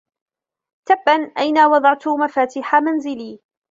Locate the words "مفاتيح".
2.07-2.75